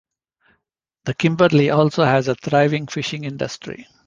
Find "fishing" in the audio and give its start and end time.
2.87-3.23